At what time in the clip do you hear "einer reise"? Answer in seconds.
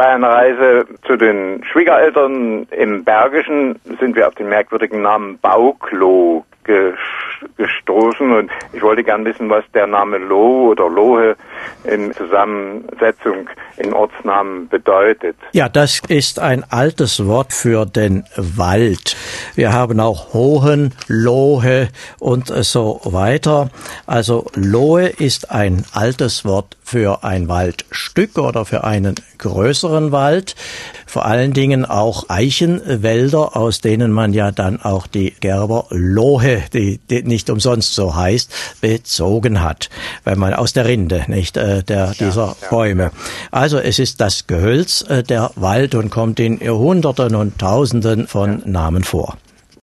0.14-0.86